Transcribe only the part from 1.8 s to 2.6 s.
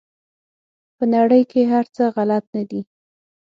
څه غلط